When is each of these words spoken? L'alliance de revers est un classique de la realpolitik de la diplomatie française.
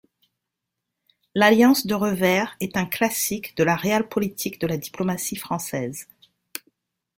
L'alliance 1.35 1.85
de 1.85 1.93
revers 1.93 2.55
est 2.59 2.75
un 2.75 2.87
classique 2.87 3.55
de 3.55 3.63
la 3.63 3.75
realpolitik 3.75 4.59
de 4.59 4.65
la 4.65 4.77
diplomatie 4.77 5.35
française. 5.35 6.07